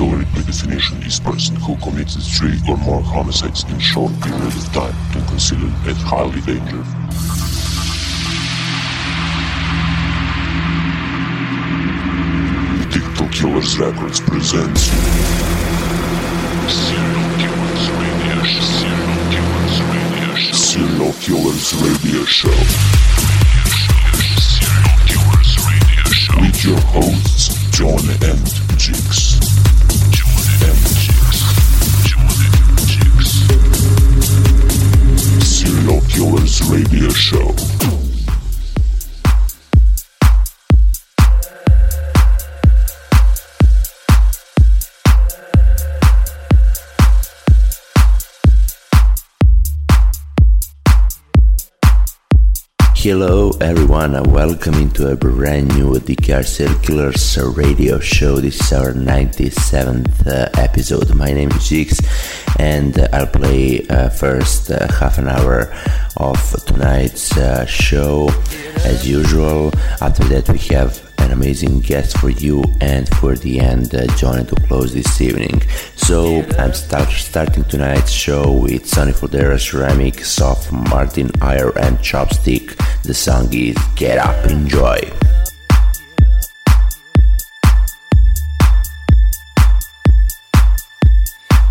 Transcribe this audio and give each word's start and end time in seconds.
killer 0.00 0.24
by 0.32 0.40
definition 0.46 0.96
is 1.02 1.20
person 1.20 1.54
who 1.56 1.76
commits 1.76 2.16
three 2.38 2.58
or 2.66 2.76
more 2.78 3.02
homicides 3.02 3.64
in 3.64 3.78
short 3.78 4.10
period 4.22 4.42
of 4.46 4.72
time 4.72 4.94
and 5.14 5.28
considered 5.28 5.74
as 5.86 5.96
highly 6.00 6.40
dangerous. 6.40 6.88
Killers 13.30 13.78
Records 13.78 14.20
presents 14.20 14.82
Serial 16.68 17.30
Killers 17.38 17.84
Radio 18.00 18.38
Show. 18.44 18.90
Serial 20.52 21.14
Killers 21.30 21.72
Radio 21.78 22.24
Show. 26.10 26.40
With 26.40 26.64
your 26.64 26.80
hosts, 26.80 27.70
John 27.70 28.04
and 28.28 28.46
Jix. 28.76 29.59
Radio 36.70 37.08
Show. 37.10 37.69
Hello 53.02 53.48
everyone 53.62 54.14
and 54.14 54.26
welcome 54.30 54.74
into 54.74 55.10
a 55.10 55.16
brand 55.16 55.68
new 55.68 55.94
DKR 55.94 56.82
Killers 56.82 57.38
radio 57.56 57.98
show. 57.98 58.40
This 58.40 58.60
is 58.60 58.74
our 58.74 58.92
97th 58.92 60.26
uh, 60.26 60.50
episode. 60.60 61.14
My 61.14 61.32
name 61.32 61.48
is 61.52 61.64
Jix 61.64 62.04
and 62.58 62.98
uh, 62.98 63.08
I'll 63.14 63.26
play 63.26 63.86
uh, 63.88 64.10
first 64.10 64.70
uh, 64.70 64.86
half 64.92 65.16
an 65.16 65.28
hour 65.28 65.72
of 66.18 66.38
tonight's 66.66 67.34
uh, 67.38 67.64
show 67.64 68.28
as 68.84 69.08
usual. 69.08 69.72
After 70.02 70.24
that 70.24 70.50
we 70.50 70.58
have 70.74 71.09
an 71.30 71.36
amazing 71.36 71.78
guest 71.80 72.18
for 72.18 72.30
you 72.30 72.64
and 72.80 73.08
for 73.16 73.36
the 73.36 73.60
end 73.60 73.94
uh, 73.94 74.06
Johnny 74.16 74.44
to 74.44 74.54
close 74.66 74.92
this 74.92 75.20
evening. 75.20 75.62
So 75.94 76.42
I'm 76.58 76.72
start, 76.72 77.08
starting 77.10 77.64
tonight's 77.64 78.10
show 78.10 78.50
with 78.52 78.86
Sonny 78.86 79.12
Fodera's 79.12 79.70
remix 79.70 80.40
of 80.40 80.72
Martin 80.90 81.30
Eyerer 81.40 81.78
and 81.78 81.98
Chopstick. 81.98 82.76
The 83.02 83.14
song 83.14 83.52
is 83.52 83.76
Get 83.94 84.18
Up, 84.18 84.44
Enjoy. 84.46 85.00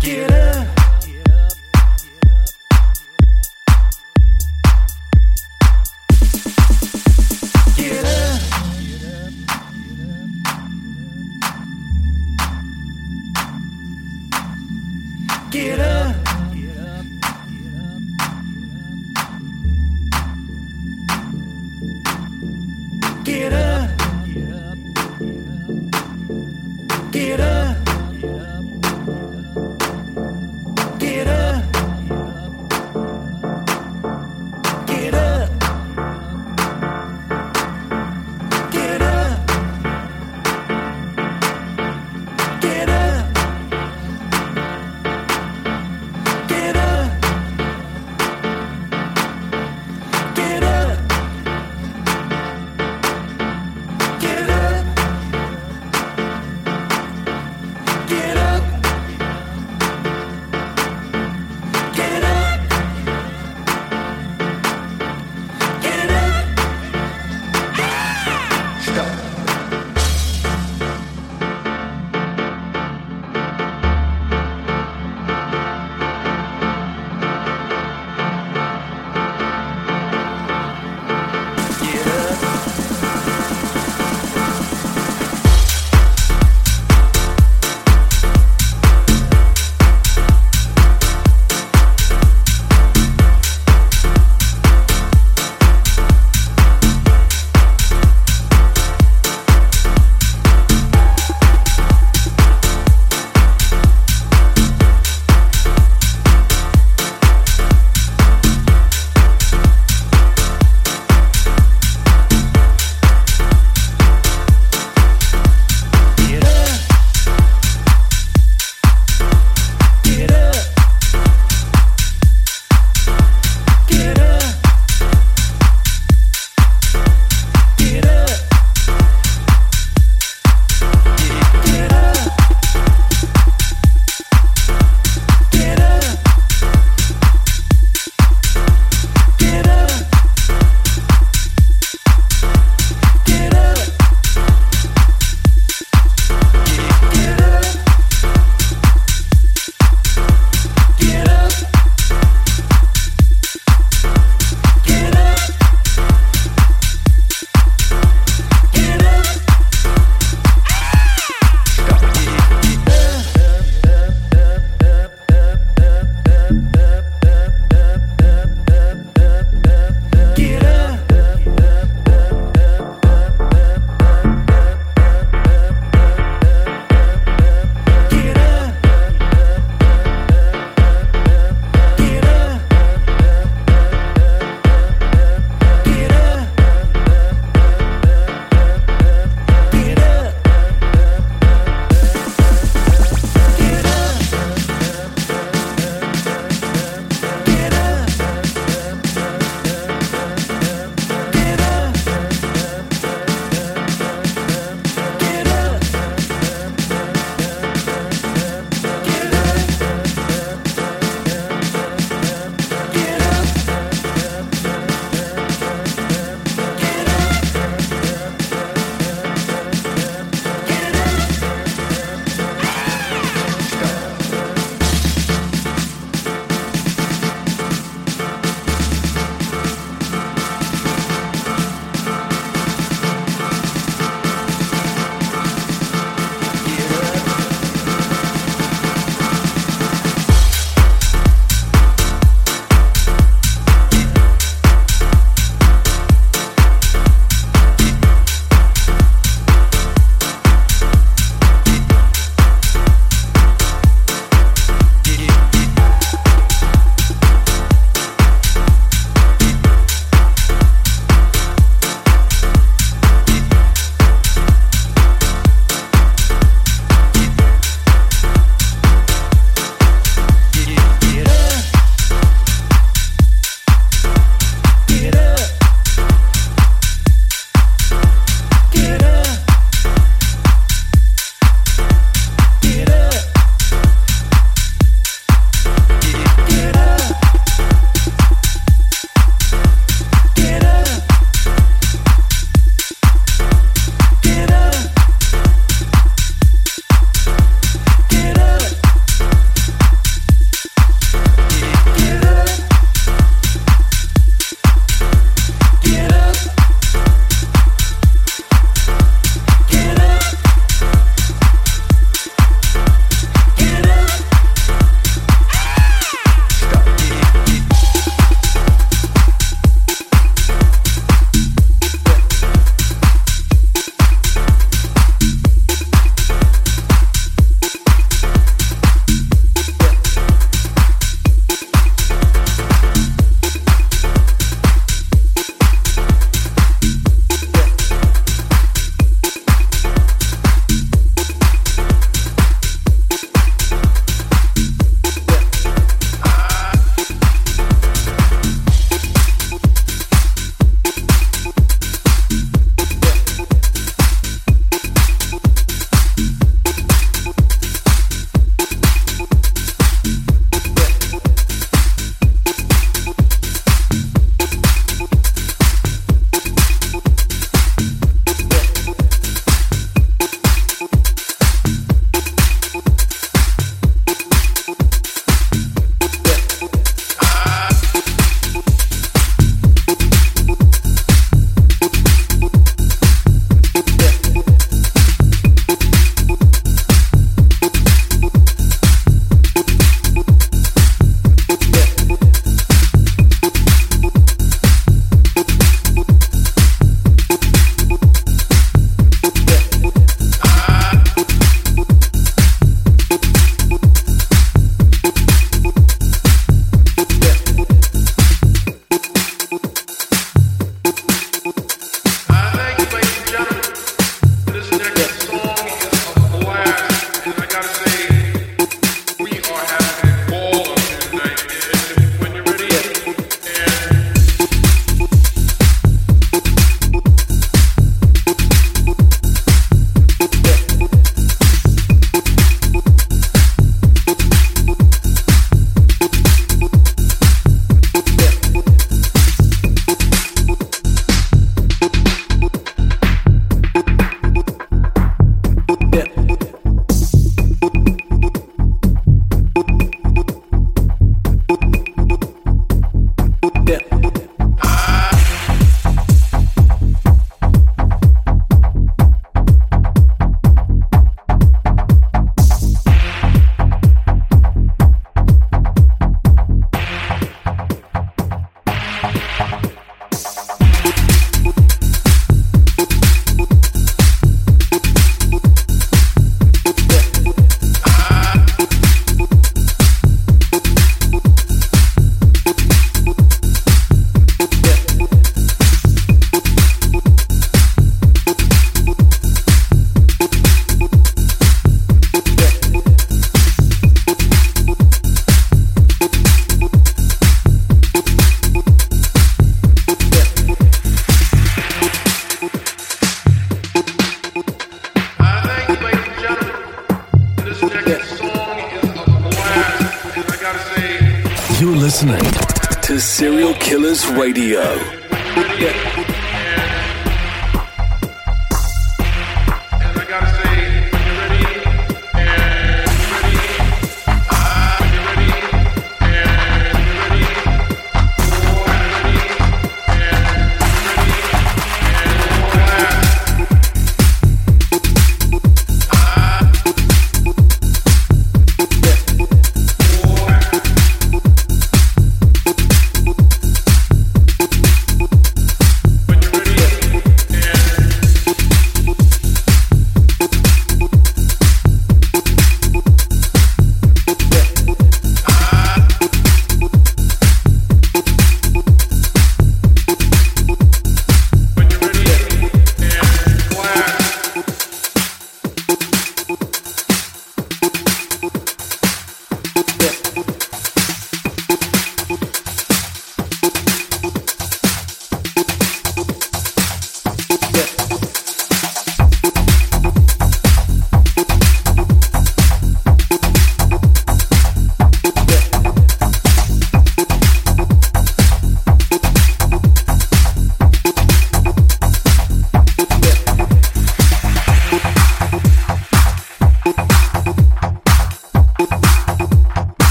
Get 0.00 0.30
up. 0.30 0.79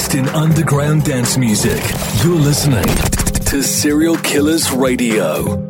Best 0.00 0.14
in 0.14 0.28
underground 0.30 1.04
dance 1.04 1.36
music. 1.36 1.82
You're 2.24 2.34
listening 2.34 2.86
to 3.50 3.62
Serial 3.62 4.16
Killers 4.16 4.70
Radio. 4.70 5.69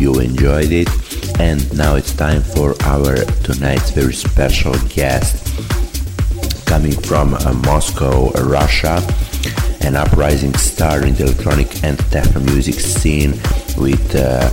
You 0.00 0.18
enjoyed 0.20 0.72
it. 0.72 0.88
And 1.38 1.60
now 1.76 1.96
it's 1.96 2.12
time 2.12 2.42
for 2.42 2.74
our 2.84 3.16
tonight's 3.44 3.90
very 3.90 4.14
special 4.14 4.74
guest 4.88 5.46
coming 6.66 6.92
from 6.92 7.34
uh, 7.34 7.52
Moscow, 7.66 8.30
Russia, 8.30 9.02
an 9.82 9.96
uprising 9.96 10.54
star 10.54 11.04
in 11.04 11.14
the 11.14 11.24
electronic 11.24 11.84
and 11.84 11.98
techno 12.10 12.40
music 12.40 12.74
scene 12.74 13.32
with 13.76 14.14
uh, 14.14 14.50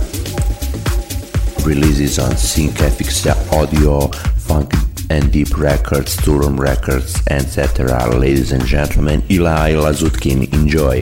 releases 1.64 2.18
on 2.18 2.36
Sync 2.36 2.72
FX 2.72 3.52
Audio, 3.52 4.08
Funk 4.46 4.72
and 5.10 5.32
Deep 5.32 5.56
Records, 5.56 6.16
Turum 6.16 6.58
Records, 6.58 7.22
etc. 7.28 8.14
Ladies 8.16 8.52
and 8.52 8.64
gentlemen, 8.64 9.22
Ilai 9.22 9.74
Lazutkin, 9.74 10.52
enjoy. 10.52 11.00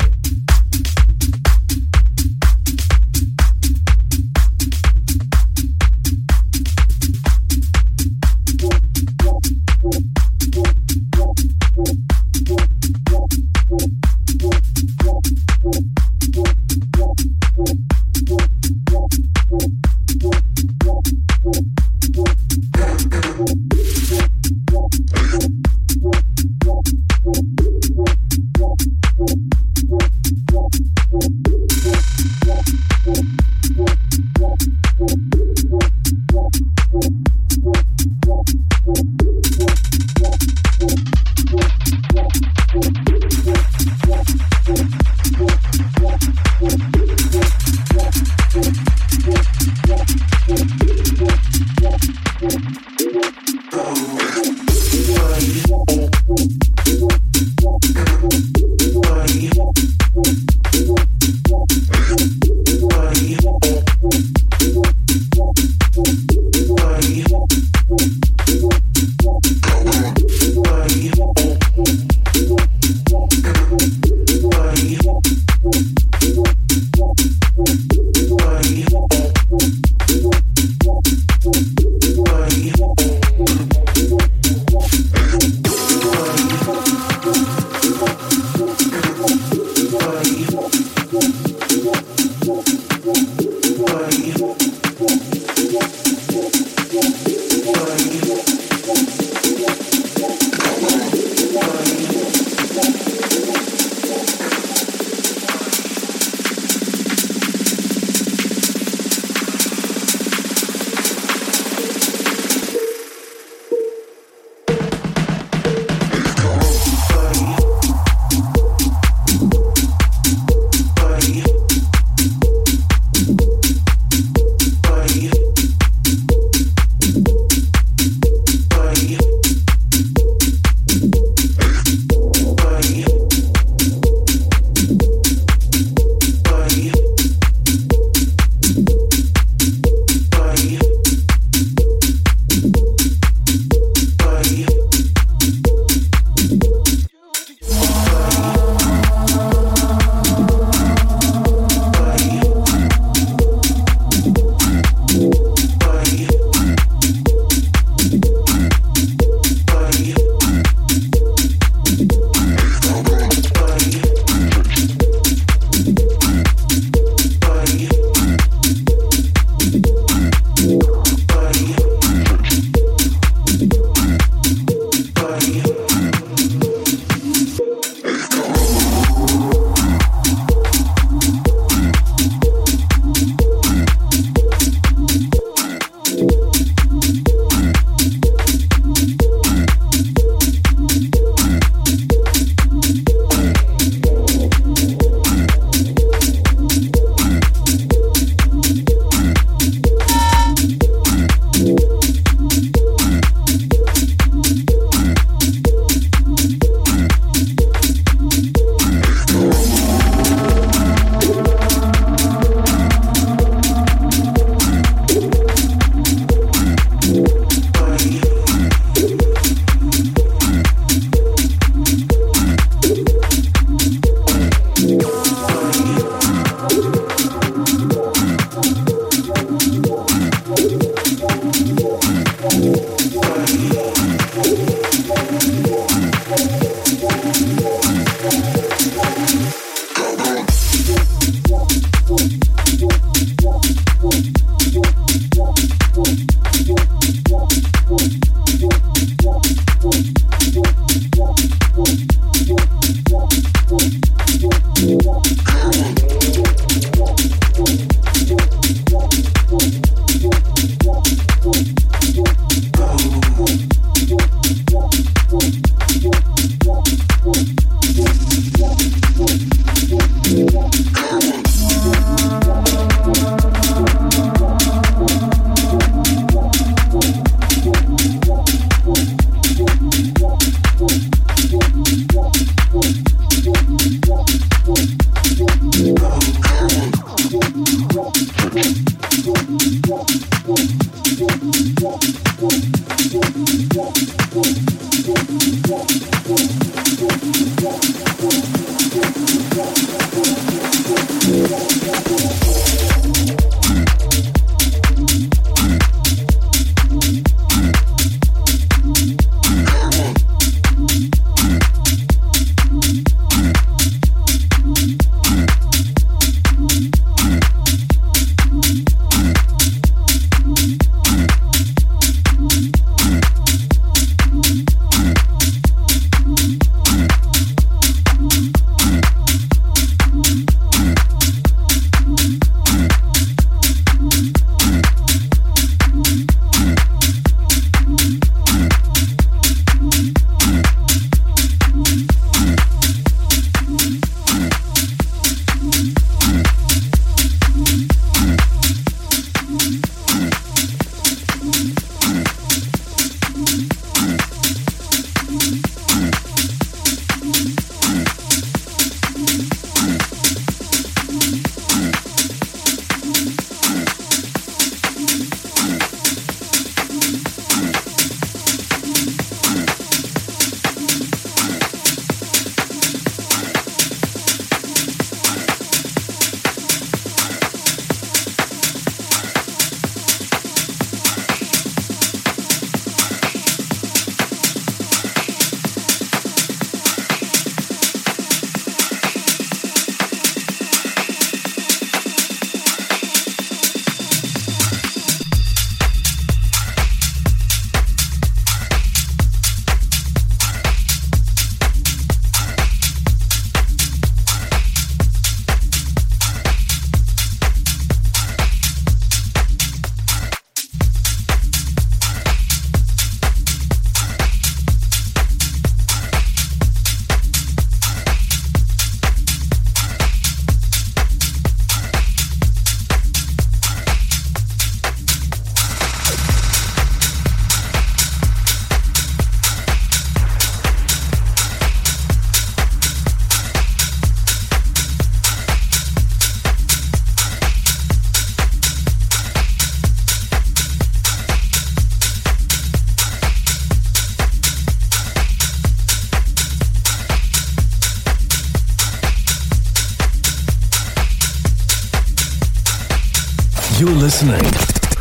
Listening 454.27 454.51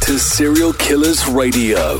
to 0.01 0.19
Serial 0.19 0.73
Killers 0.73 1.28
Radio. 1.28 1.97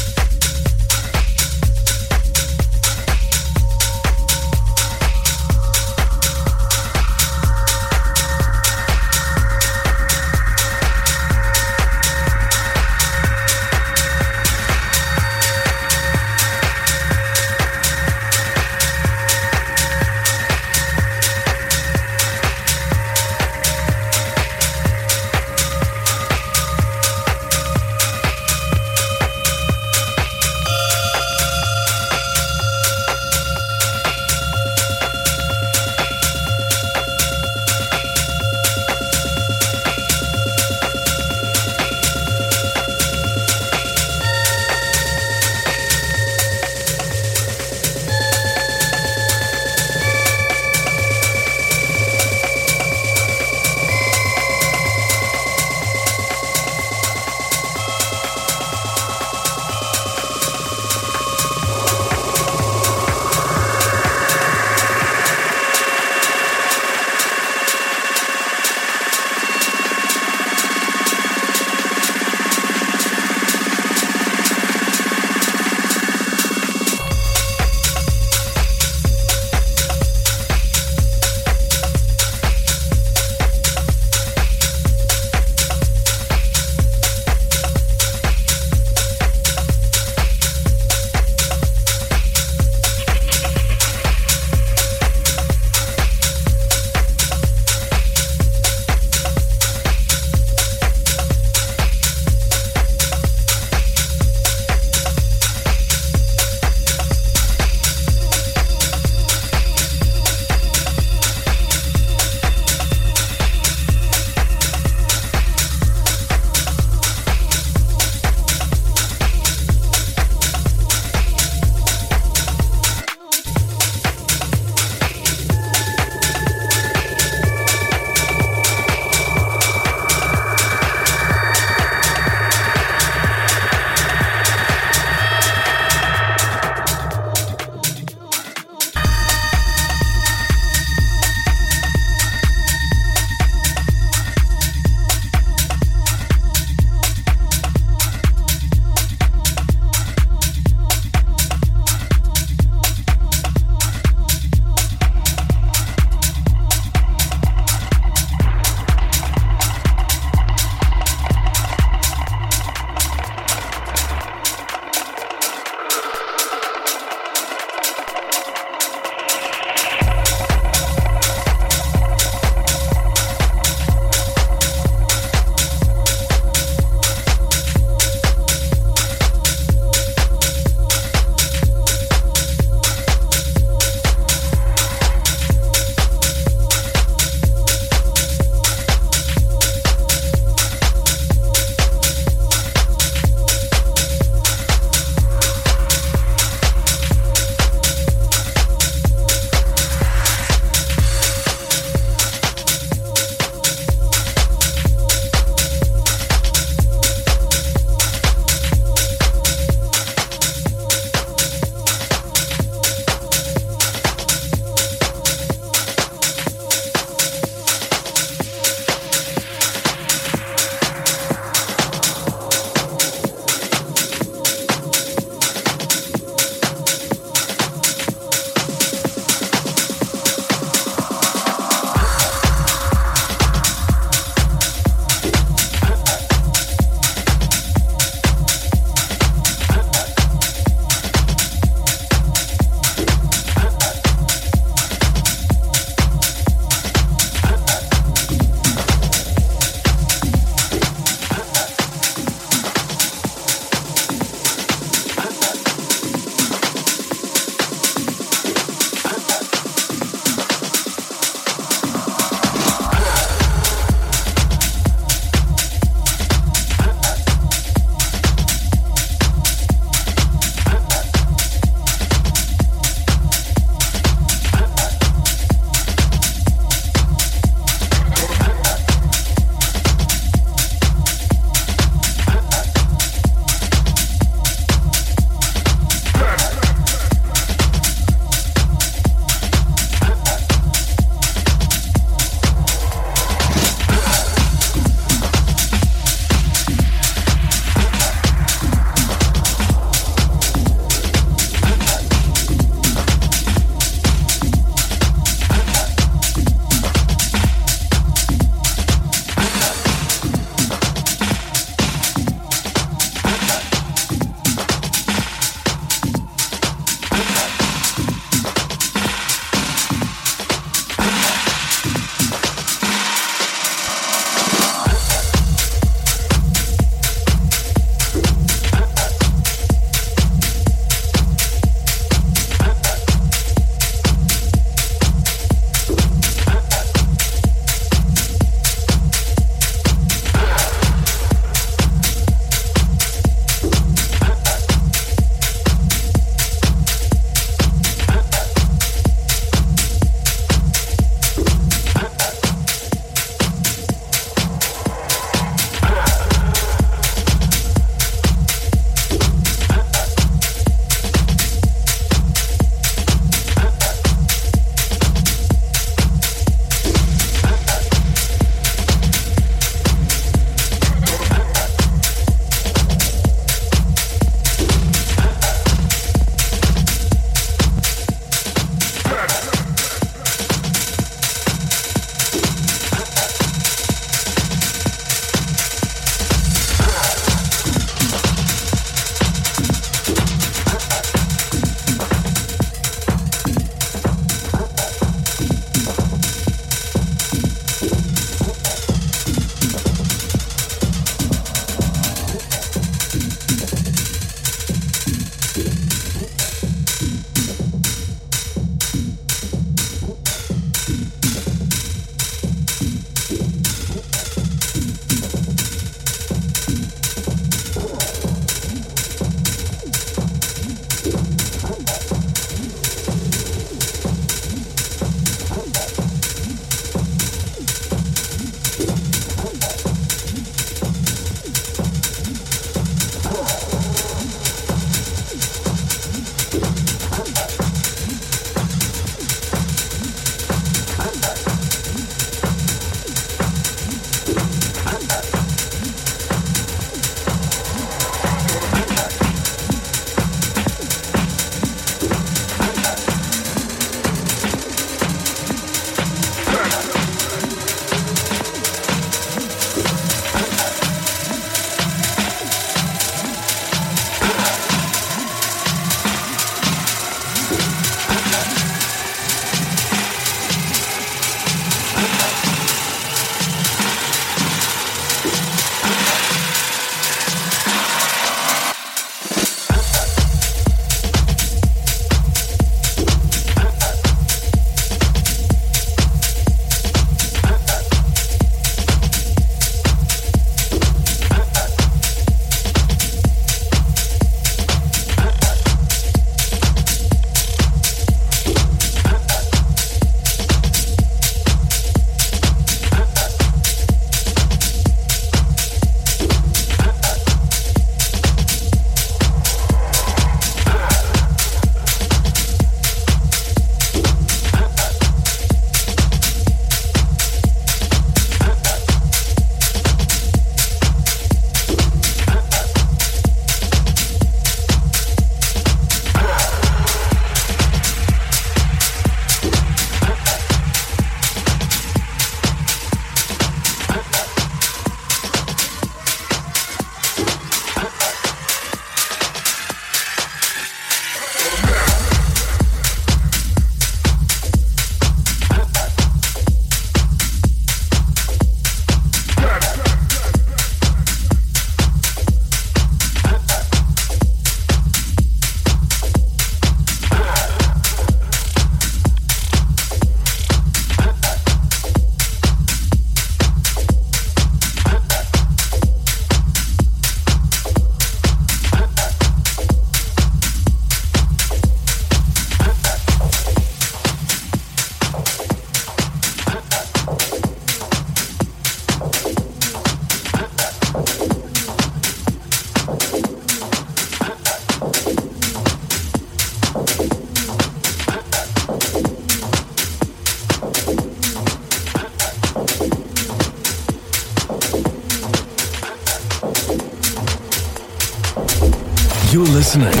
Listening 599.73 600.00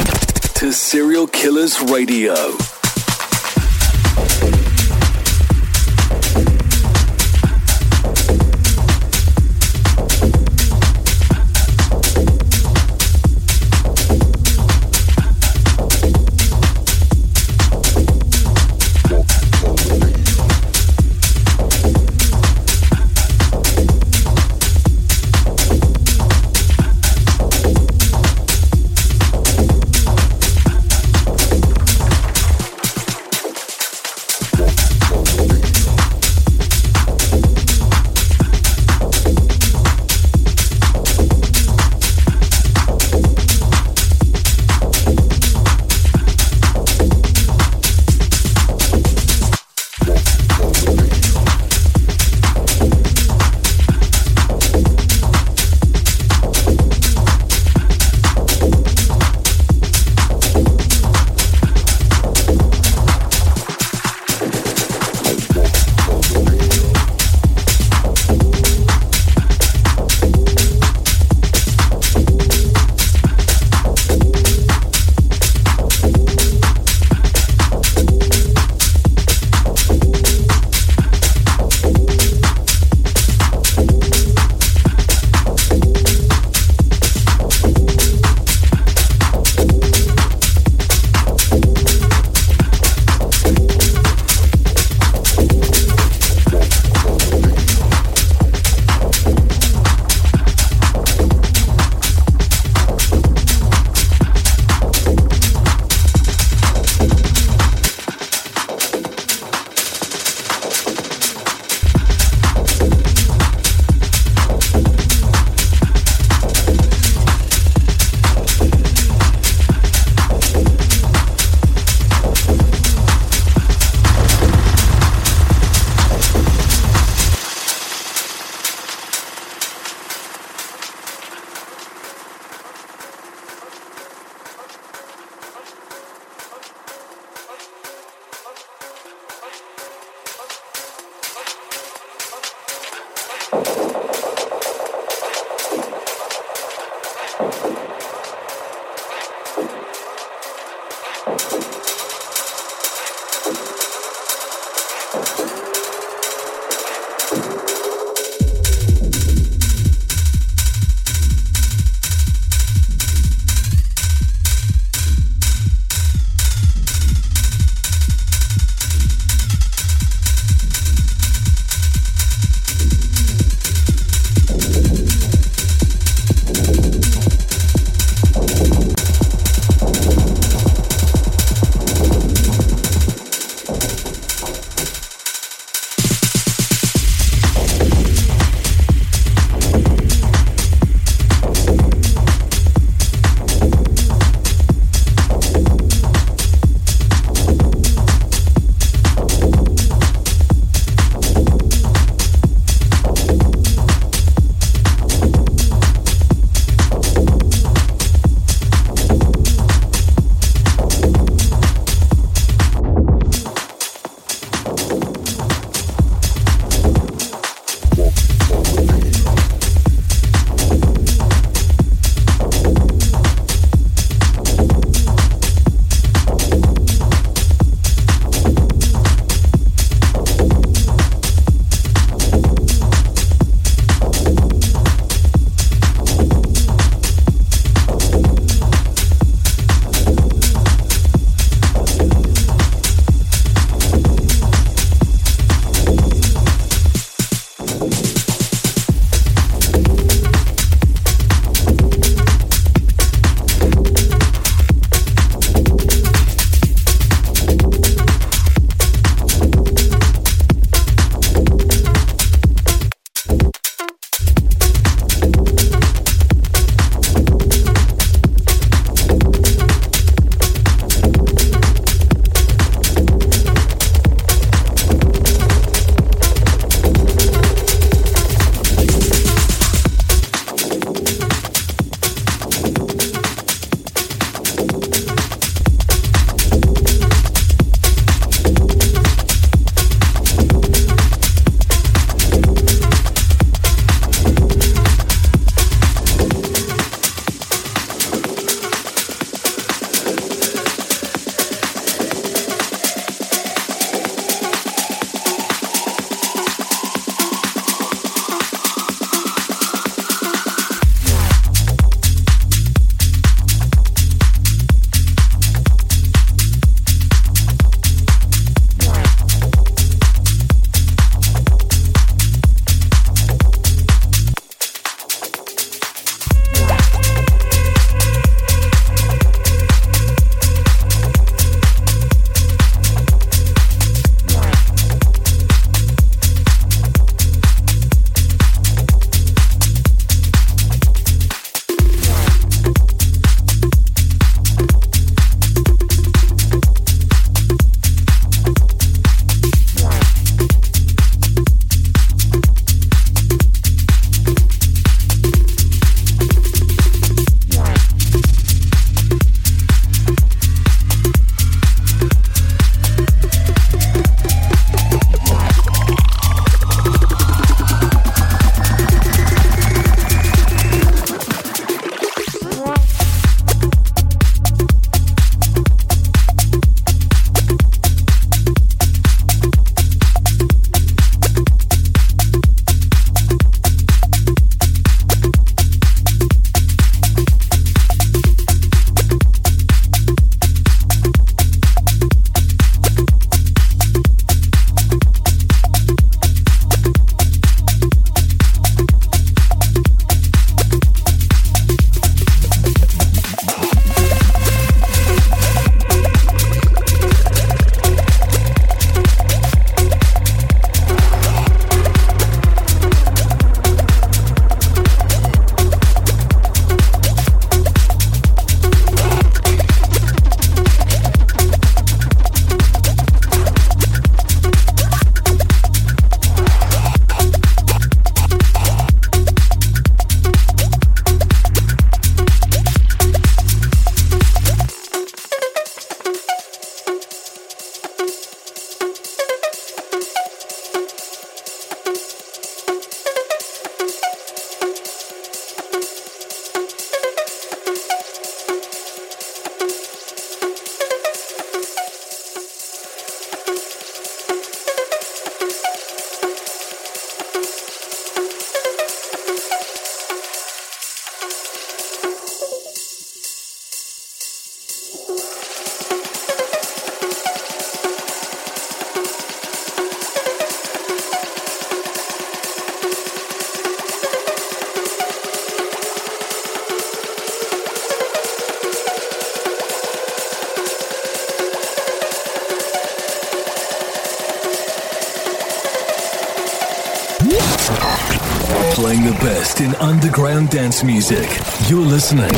music. 490.83 491.27
You're 491.69 491.85
listening 491.85 492.31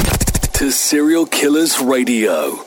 to 0.54 0.72
Serial 0.72 1.26
Killers 1.26 1.80
Radio. 1.80 2.63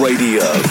Radio. 0.00 0.69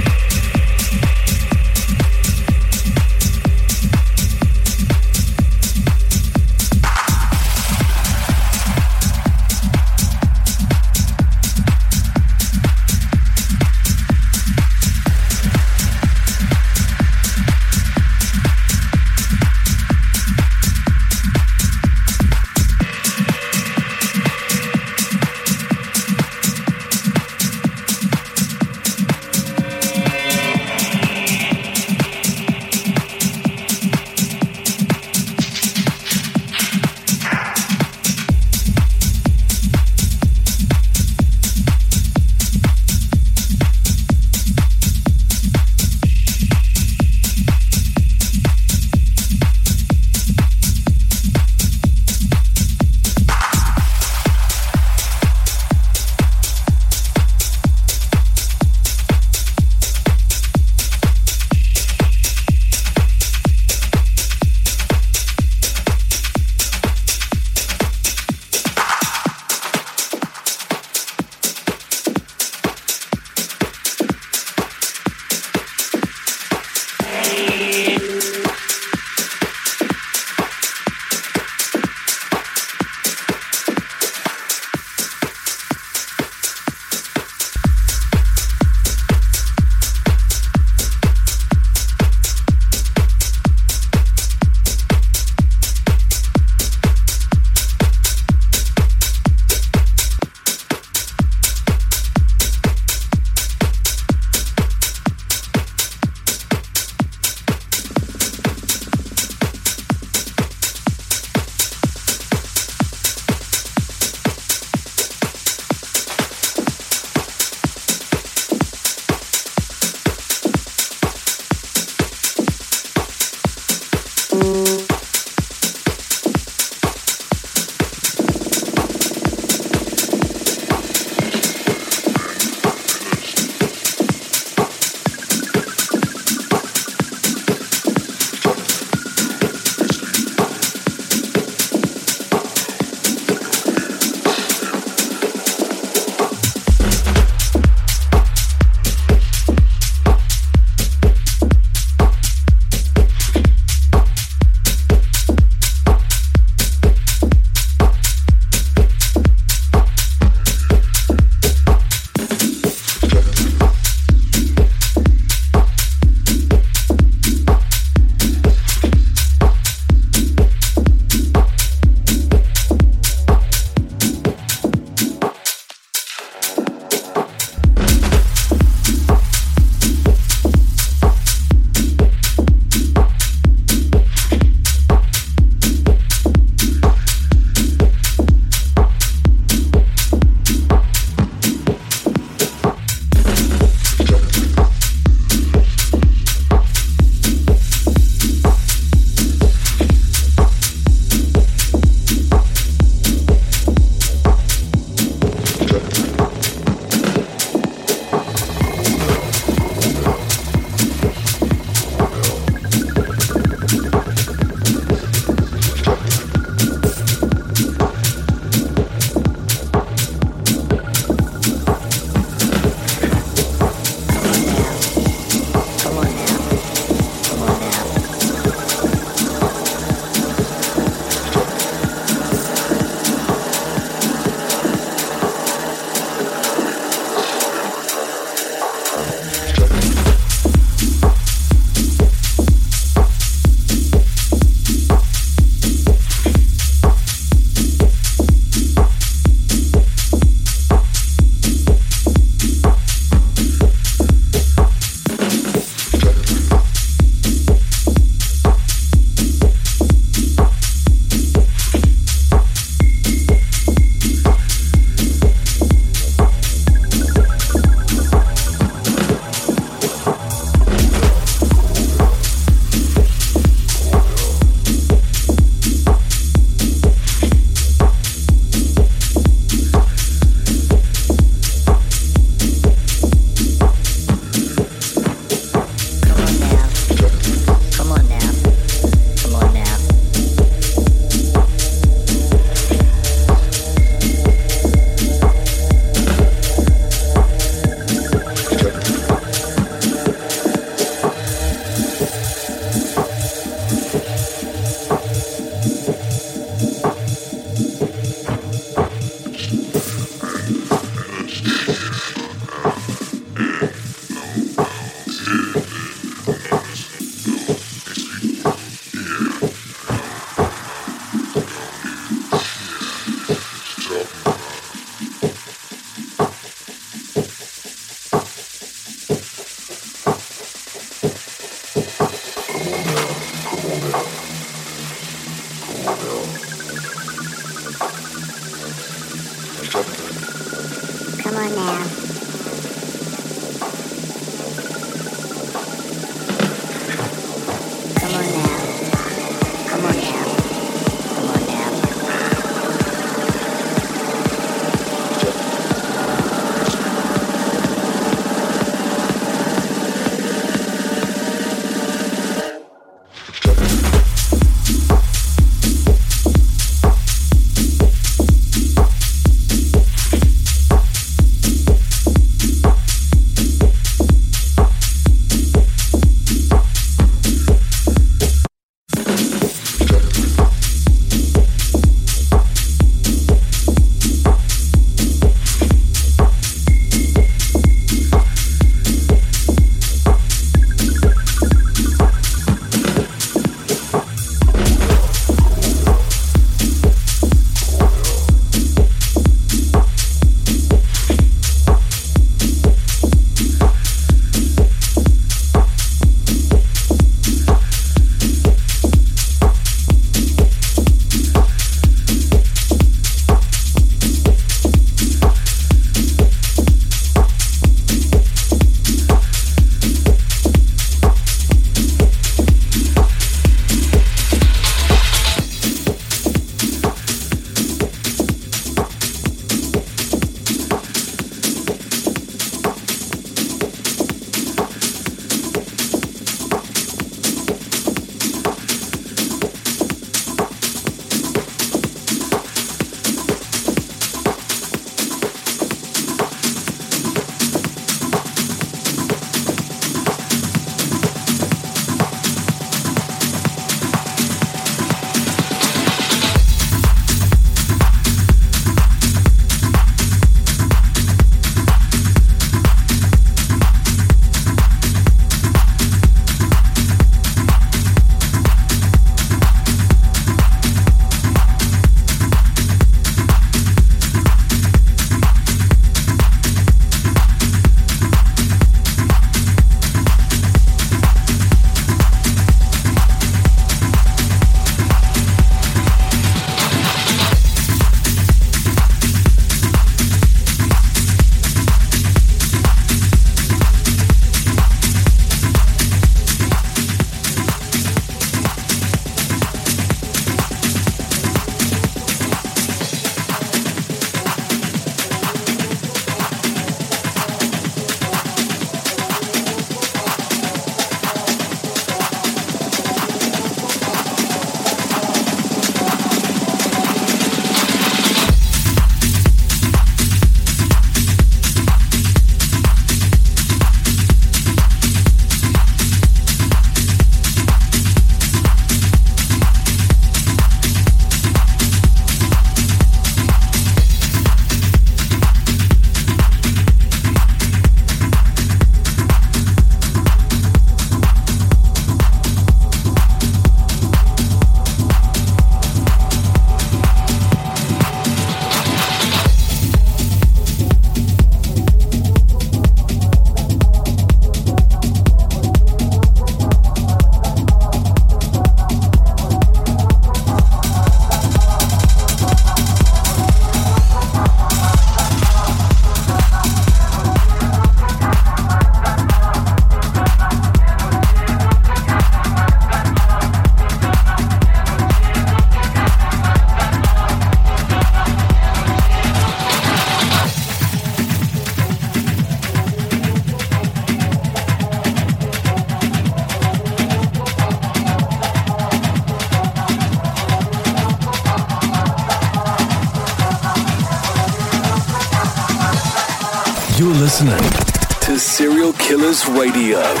Radio. 599.29 600.00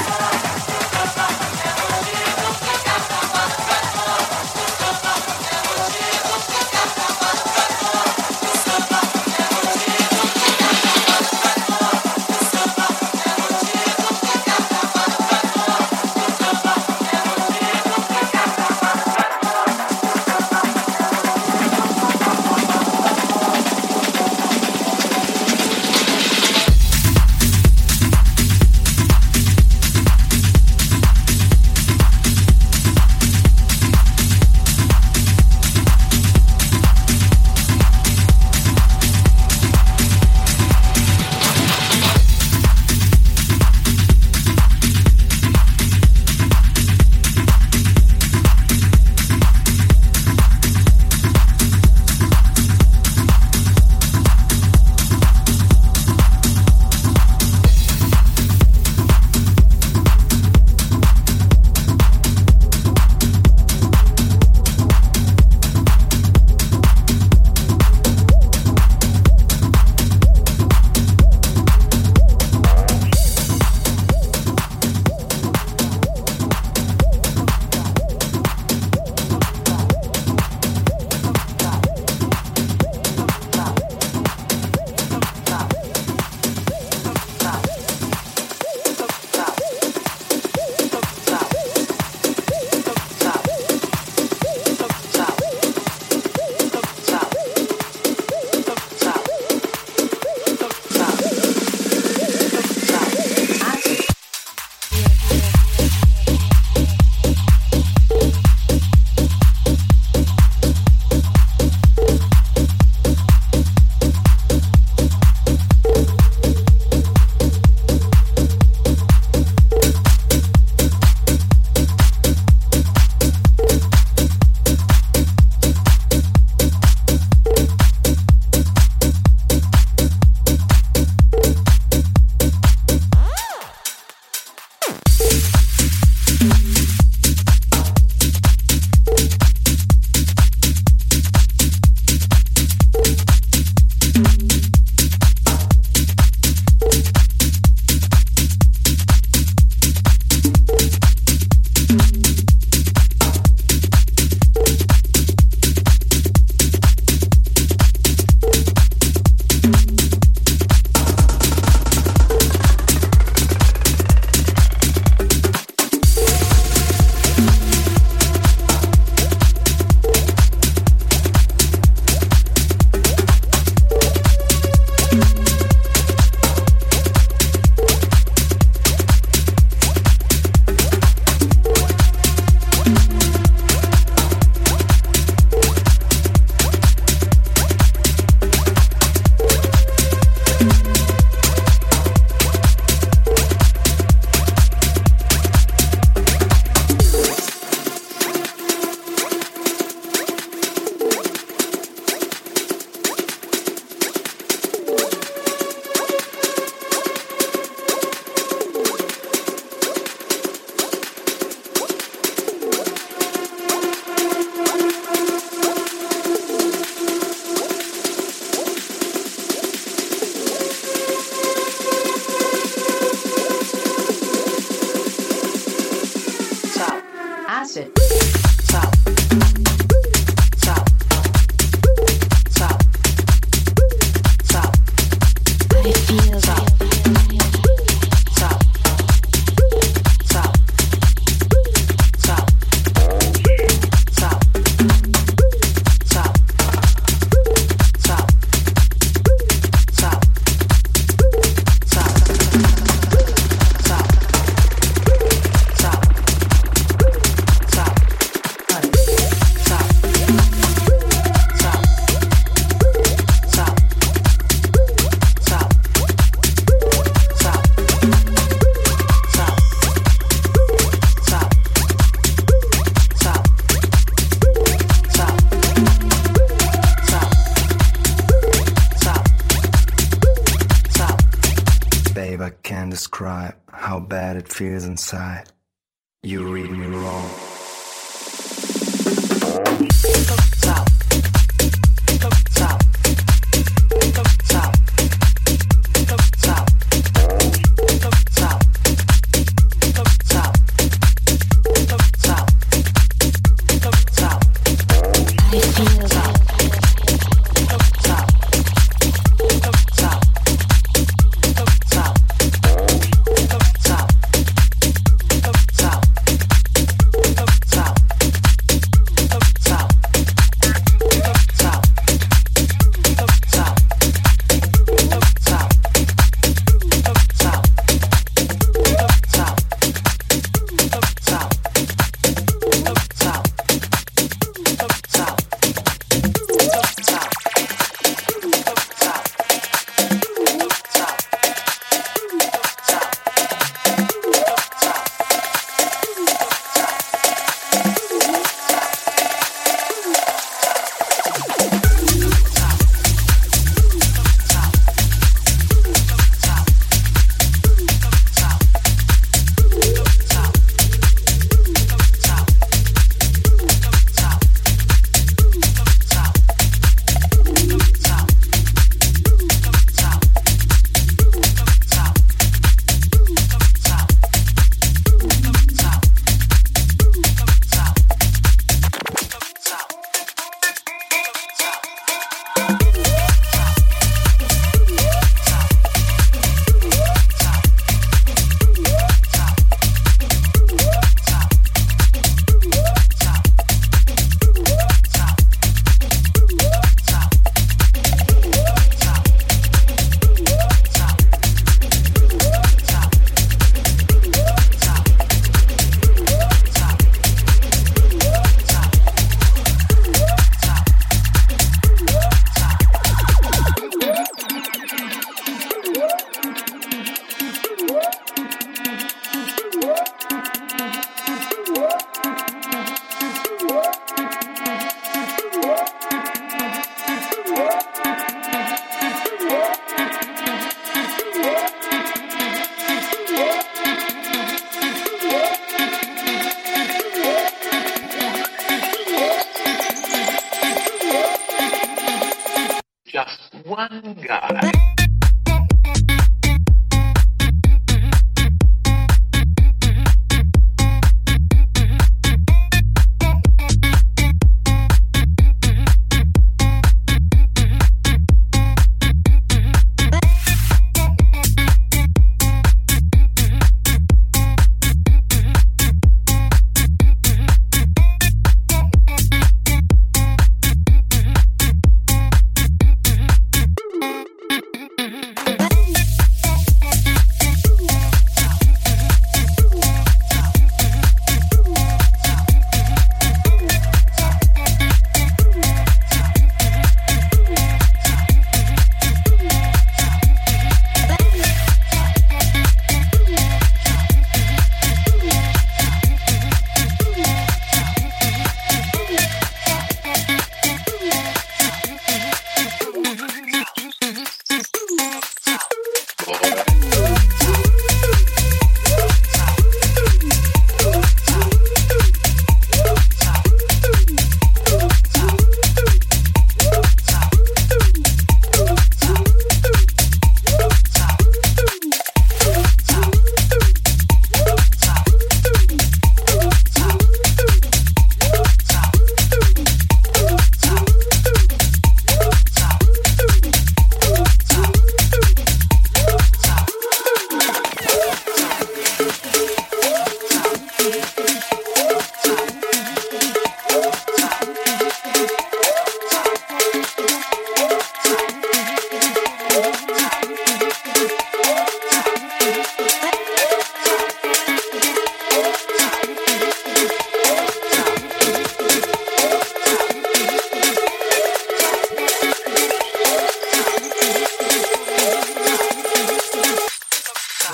Inside. 284.91 285.50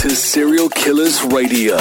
to 0.00 0.16
Serial 0.16 0.70
Killers 0.70 1.22
Radio. 1.24 1.76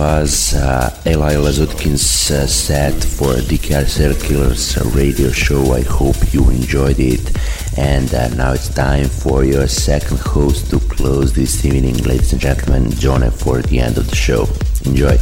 Was 0.00 0.54
uh, 0.54 0.88
Eli 1.06 1.34
Lazutkin's 1.34 2.30
uh, 2.30 2.46
set 2.46 2.94
for 3.04 3.34
Car 3.66 3.84
Killers 4.24 4.78
radio 4.96 5.30
show. 5.30 5.74
I 5.74 5.82
hope 5.82 6.16
you 6.32 6.48
enjoyed 6.48 6.98
it. 6.98 7.24
And 7.76 8.08
uh, 8.14 8.28
now 8.28 8.52
it's 8.52 8.70
time 8.74 9.08
for 9.08 9.44
your 9.44 9.68
second 9.68 10.18
host 10.20 10.70
to 10.70 10.78
close 10.80 11.34
this 11.34 11.66
evening, 11.66 11.98
ladies 11.98 12.32
and 12.32 12.40
gentlemen, 12.40 12.90
John, 12.92 13.30
for 13.30 13.60
the 13.60 13.78
end 13.78 13.98
of 13.98 14.08
the 14.08 14.16
show. 14.16 14.48
Enjoy. 14.86 15.18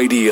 Radio. 0.00 0.29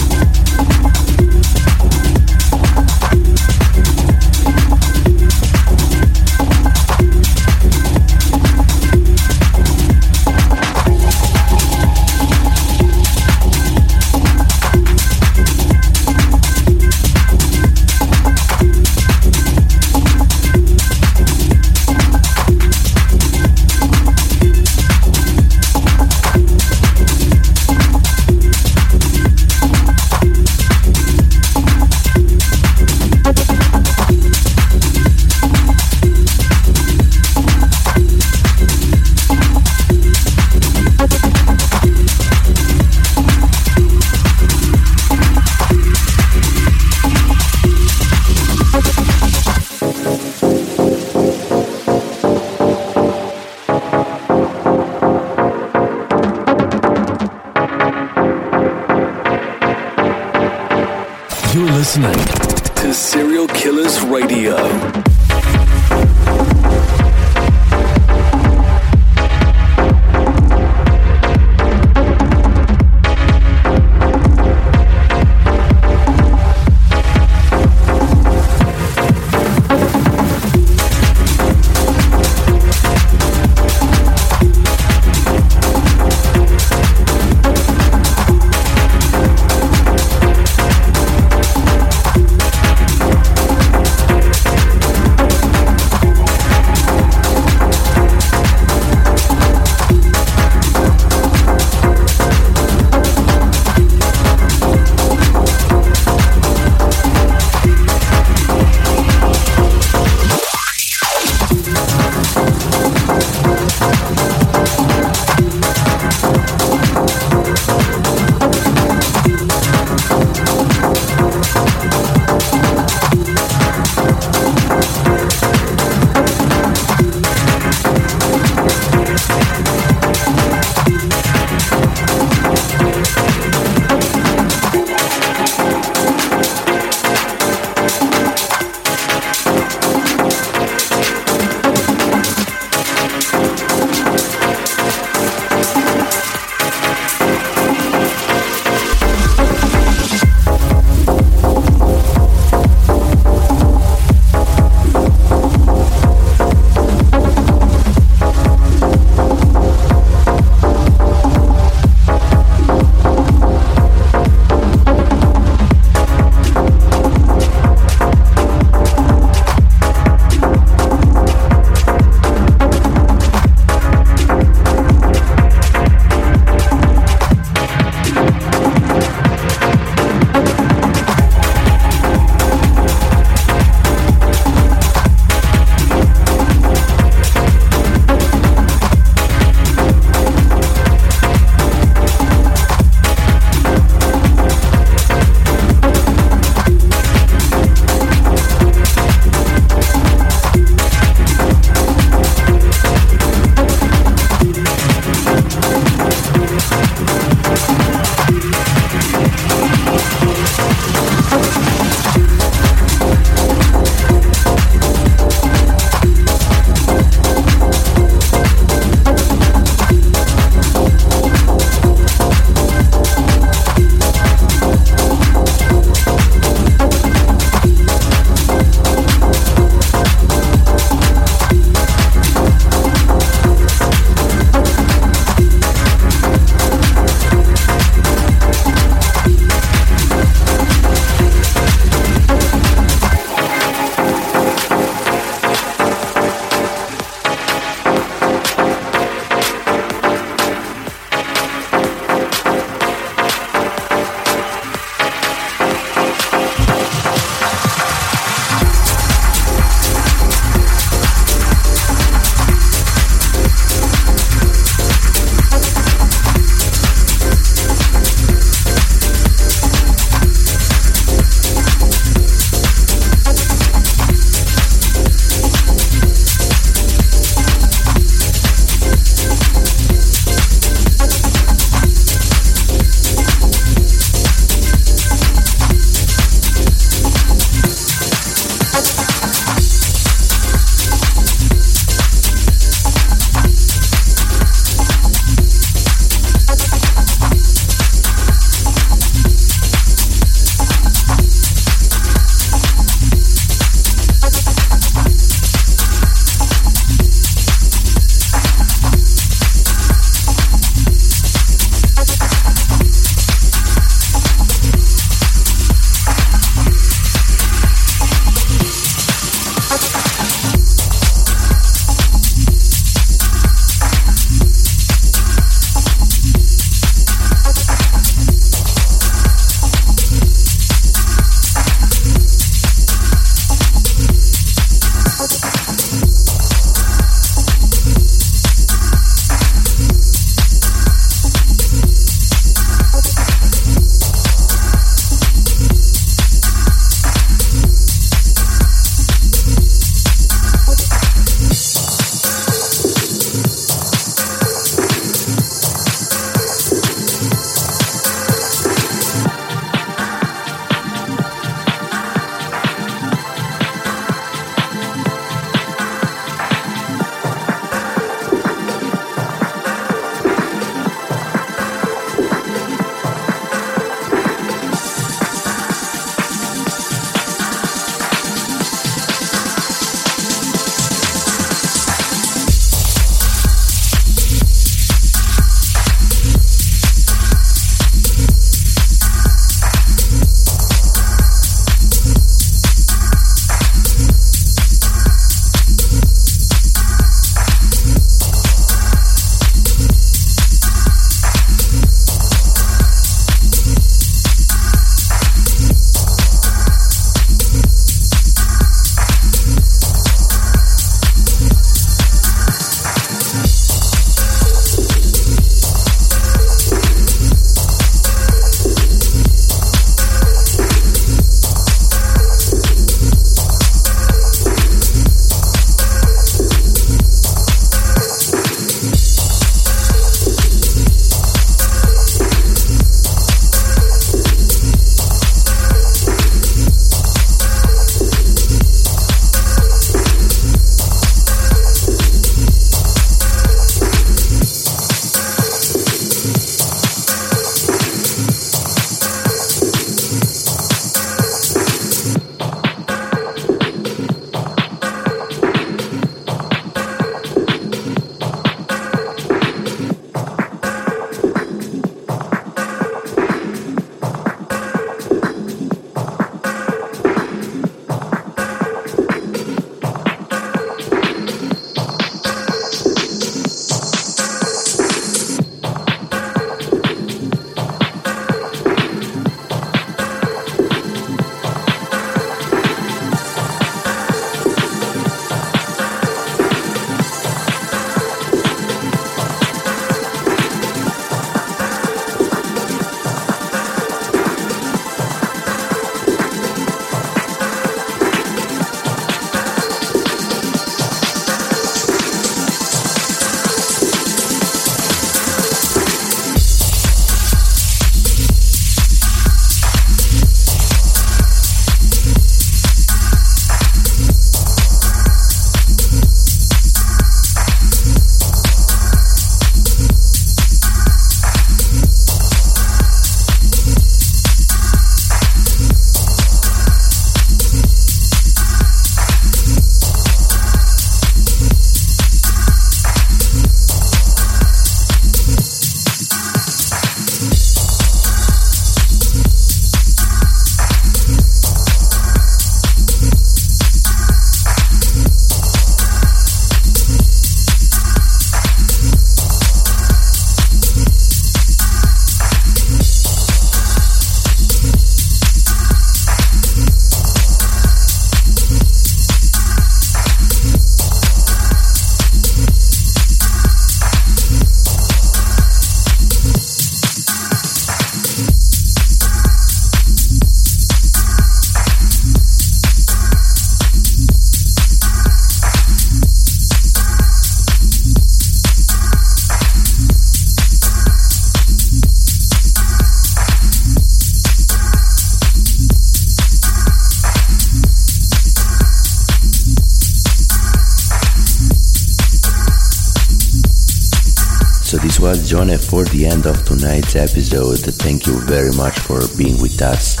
The 596.00 596.06
end 596.06 596.24
of 596.24 596.42
tonight's 596.46 596.96
episode. 596.96 597.60
Thank 597.84 598.06
you 598.06 598.18
very 598.20 598.52
much 598.52 598.78
for 598.78 599.00
being 599.18 599.38
with 599.42 599.60
us. 599.60 600.00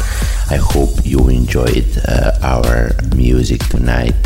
I 0.50 0.56
hope 0.56 1.04
you 1.04 1.28
enjoyed 1.28 1.88
uh, 2.08 2.38
our 2.40 2.92
music 3.14 3.60
tonight. 3.66 4.16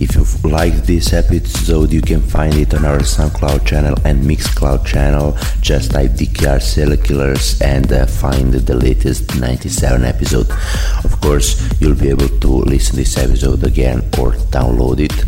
If 0.00 0.16
you 0.16 0.24
liked 0.48 0.86
this 0.86 1.12
episode, 1.12 1.92
you 1.92 2.00
can 2.00 2.22
find 2.22 2.54
it 2.54 2.72
on 2.72 2.86
our 2.86 3.00
SoundCloud 3.00 3.66
channel 3.66 3.96
and 4.06 4.24
Mixcloud 4.24 4.86
channel. 4.86 5.36
Just 5.60 5.90
type 5.90 6.12
DKR 6.12 6.62
Serial 6.62 6.96
Killers 6.96 7.60
and 7.60 7.92
uh, 7.92 8.06
find 8.06 8.54
the 8.54 8.74
latest 8.74 9.38
97 9.38 10.04
episode. 10.04 10.50
Of 11.04 11.20
course, 11.20 11.60
you'll 11.80 12.00
be 12.00 12.08
able 12.08 12.28
to 12.28 12.48
listen 12.48 12.96
this 12.96 13.18
episode 13.18 13.62
again 13.64 13.98
or 14.18 14.32
download 14.56 15.00
it. 15.00 15.26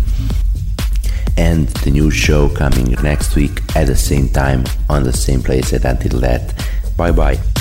And 1.37 1.69
the 1.85 1.91
new 1.91 2.11
show 2.11 2.49
coming 2.49 2.93
next 3.03 3.37
week 3.37 3.61
at 3.77 3.87
the 3.89 3.97
same 3.97 4.29
time 4.29 4.65
on 4.89 5.03
the 5.03 5.13
same 5.13 5.43
place. 5.43 5.73
And 5.73 5.85
until 5.85 6.21
that, 6.21 6.55
bye 6.97 7.13
bye. 7.13 7.56